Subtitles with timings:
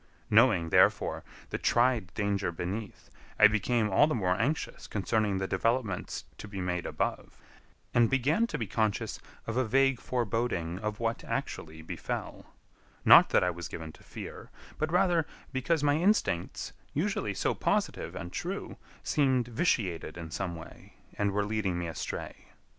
[0.31, 6.25] Knowing, therefore, the tried danger beneath, I became all the more anxious concerning the developments
[6.39, 7.37] to be made above,
[7.93, 12.47] and began to be conscious of a vague foreboding of what actually befell;
[13.05, 18.15] not that I was given to fear, but rather because my instincts, usually so positive
[18.15, 22.47] and true, seemed vitiated in some way, and were leading me astray.